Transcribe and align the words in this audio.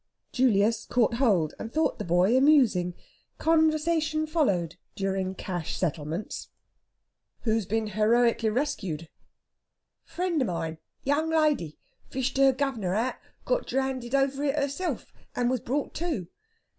Julius 0.31 0.87
caught 0.87 1.13
hold, 1.17 1.53
and 1.59 1.71
thought 1.71 1.99
the 1.99 2.03
boy 2.03 2.35
amusing. 2.35 2.95
Conversation 3.37 4.25
followed, 4.25 4.77
during 4.95 5.35
cash 5.35 5.77
settlements. 5.77 6.49
"Who's 7.41 7.67
been 7.67 7.85
heroically 7.85 8.49
rescued?" 8.49 9.09
"Friend 10.03 10.41
of 10.41 10.47
mine 10.47 10.79
young 11.03 11.29
lady 11.29 11.77
fished 12.09 12.37
her 12.37 12.51
governor 12.51 12.95
out 12.95 13.17
got 13.45 13.67
drownded 13.67 14.15
over 14.15 14.43
it 14.43 14.57
herself, 14.57 15.13
and 15.35 15.51
was 15.51 15.59
brought 15.59 15.93
to. 15.95 16.27